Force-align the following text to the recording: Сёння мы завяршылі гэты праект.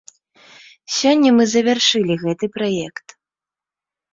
Сёння 0.99 1.29
мы 1.37 1.43
завяршылі 1.51 2.13
гэты 2.25 2.45
праект. 2.59 3.07